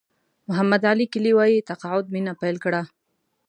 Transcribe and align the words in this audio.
محمد 0.49 0.81
علي 0.91 1.05
کلي 1.13 1.31
وایي 1.37 1.65
تقاعد 1.69 2.05
مینه 2.13 2.33
پیل 2.41 2.55
کړه. 2.65 2.81